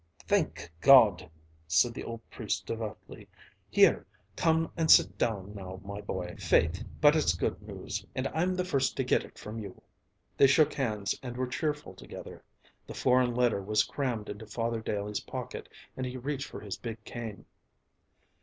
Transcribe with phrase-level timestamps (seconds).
[0.25, 1.29] "Thank God!"
[1.67, 3.27] said the old priest devoutly.
[3.69, 6.37] "Here, come and sit down, my boy.
[6.39, 9.79] Faith, but it's good news, and I'm the first to get it from you."
[10.37, 12.43] They shook hands and were cheerful together;
[12.87, 17.03] the foreign letter was crammed into Father Daley's pocket, and he reached for his big
[17.05, 17.45] cane.